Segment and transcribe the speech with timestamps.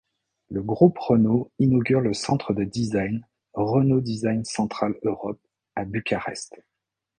[0.49, 5.39] Le Groupe Renault innaugure le Centre de design, Renault Design Central Europe,
[5.75, 6.59] à Bucarerst.